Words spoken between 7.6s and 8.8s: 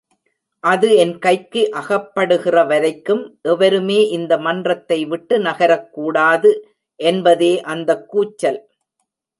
அந்தக் கூச்சல்!